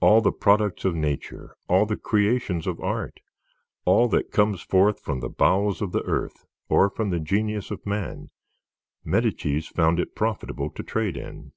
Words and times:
All 0.00 0.20
the 0.20 0.32
products 0.32 0.84
of 0.84 0.96
nature, 0.96 1.54
all 1.68 1.86
the 1.86 1.96
creations 1.96 2.66
of 2.66 2.80
art, 2.80 3.20
all 3.84 4.08
that 4.08 4.32
comes 4.32 4.60
forth 4.60 4.98
from 4.98 5.20
the 5.20 5.28
bowels 5.28 5.80
of 5.80 5.92
the 5.92 6.02
earth 6.02 6.44
or 6.68 6.90
from 6.90 7.10
the 7.10 7.20
genius 7.20 7.70
of 7.70 7.86
man, 7.86 8.30
Medicis 9.04 9.68
found 9.68 10.00
it 10.00 10.16
profitable 10.16 10.70
to 10.70 10.82
trade 10.82 11.16
in. 11.16 11.52